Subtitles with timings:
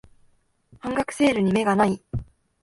[0.79, 2.01] 半額セールに目がない